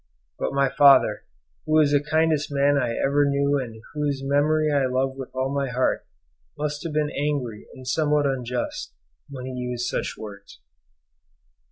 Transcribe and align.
But 0.39 0.51
my 0.53 0.67
father, 0.67 1.25
who 1.67 1.73
was 1.73 1.91
the 1.91 2.03
kindest 2.03 2.51
man 2.51 2.75
I 2.75 2.95
ever 2.95 3.23
knew 3.23 3.59
and 3.59 3.83
whose 3.93 4.23
memory 4.23 4.71
I 4.71 4.87
love 4.87 5.15
with 5.15 5.29
all 5.35 5.53
my 5.53 5.69
heart, 5.69 6.07
must 6.57 6.83
have 6.85 6.93
been 6.93 7.11
angry 7.11 7.67
and 7.75 7.87
somewhat 7.87 8.25
unjust 8.25 8.95
when 9.29 9.45
he 9.45 9.51
used 9.51 9.85
such 9.85 10.15
words. 10.17 10.59